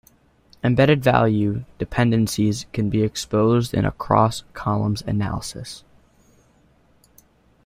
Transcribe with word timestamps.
Embedded 0.63 1.03
value 1.03 1.63
dependencies 1.77 2.65
can 2.73 2.89
be 2.89 3.03
exposed 3.03 3.71
in 3.71 3.85
a 3.85 3.91
cross-columns 3.91 5.03
analysis. 5.05 5.83